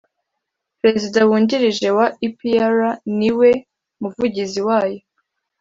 [0.79, 2.75] prezida wungirije wa epr
[3.17, 3.49] niwe
[4.01, 4.99] muvugizi wayo